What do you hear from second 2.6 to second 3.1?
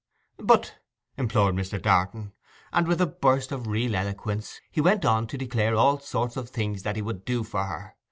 And with a